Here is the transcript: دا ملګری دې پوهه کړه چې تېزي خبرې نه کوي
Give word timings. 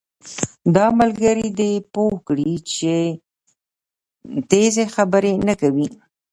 دا 0.75 0.85
ملګری 0.99 1.47
دې 1.59 1.71
پوهه 1.93 2.17
کړه 2.27 2.51
چې 2.73 2.93
تېزي 4.49 4.85
خبرې 4.95 5.33
نه 5.47 5.53
کوي 5.61 5.87